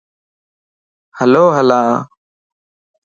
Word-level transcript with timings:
ھلو 1.17 1.45
ھلان 1.57 1.87